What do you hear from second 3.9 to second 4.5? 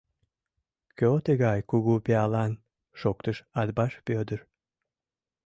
Вӧдыр.